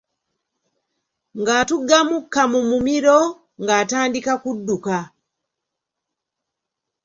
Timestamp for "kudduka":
4.43-4.97